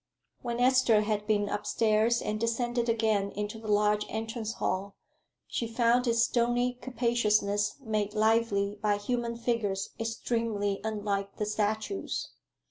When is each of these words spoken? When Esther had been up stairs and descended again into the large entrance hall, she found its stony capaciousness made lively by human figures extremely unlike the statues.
When 0.41 0.59
Esther 0.59 1.01
had 1.01 1.27
been 1.27 1.47
up 1.47 1.67
stairs 1.67 2.23
and 2.23 2.39
descended 2.39 2.89
again 2.89 3.29
into 3.33 3.59
the 3.59 3.67
large 3.67 4.03
entrance 4.09 4.53
hall, 4.53 4.95
she 5.45 5.67
found 5.67 6.07
its 6.07 6.23
stony 6.23 6.73
capaciousness 6.81 7.75
made 7.79 8.15
lively 8.15 8.79
by 8.81 8.97
human 8.97 9.37
figures 9.37 9.91
extremely 9.99 10.81
unlike 10.83 11.35
the 11.35 11.45
statues. 11.45 12.31